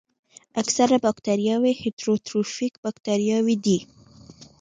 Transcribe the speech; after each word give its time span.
اکثره 0.61 0.95
باکتریاوې 1.03 1.71
هیټروټروفیک 1.81 2.73
باکتریاوې 2.83 3.55
دي. 3.65 3.79